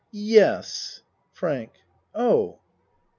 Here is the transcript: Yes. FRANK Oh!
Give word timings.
Yes. 0.09 1.03
FRANK 1.31 1.73
Oh! 2.15 2.57